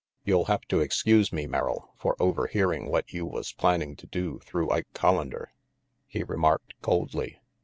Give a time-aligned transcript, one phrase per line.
[0.25, 4.39] "You'll have to excuse me, Merrill, for over hearing what you was planning to do
[4.39, 5.49] through Ike Collander,"
[6.07, 7.39] he remarked coldly.